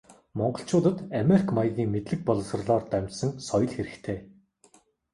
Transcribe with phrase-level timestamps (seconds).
[0.37, 4.19] Монголчуудад америк маягийн мэдлэг боловсролоор дамжсан соёл хэрэгтэй.